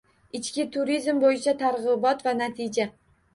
Ichki 0.37 0.63
turizm 0.75 1.19
bo‘yicha 1.23 1.53
targ‘ibot 1.59 2.25
va 2.29 2.35
natija 2.41 2.89